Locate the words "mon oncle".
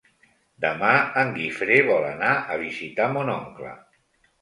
3.15-3.79